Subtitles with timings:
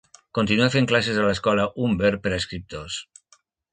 [0.37, 2.97] Continua fent classes a l'escola Humber per a escriptors.